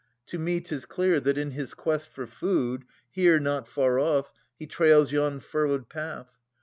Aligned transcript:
To 0.29 0.39
me 0.39 0.59
'tis 0.61 0.85
clear, 0.87 1.19
that, 1.19 1.37
in 1.37 1.51
his 1.51 1.75
quest 1.75 2.09
for 2.09 2.25
food, 2.25 2.85
Here, 3.11 3.39
not 3.39 3.67
far 3.67 3.99
off, 3.99 4.31
he 4.57 4.65
trails 4.65 5.11
yon 5.11 5.39
furrowed 5.39 5.89
path. 5.89 6.39